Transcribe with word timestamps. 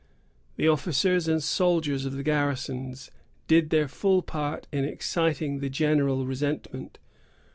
The 0.55 0.67
officers 0.67 1.27
and 1.27 1.43
soldiers 1.43 2.05
of 2.05 2.13
the 2.13 2.23
garrisons 2.23 3.11
did 3.47 3.69
their 3.69 3.87
full 3.87 4.23
part 4.23 4.65
in 4.71 4.83
exciting 4.83 5.59
the 5.59 5.69
general 5.69 6.25
resentment. 6.25 6.97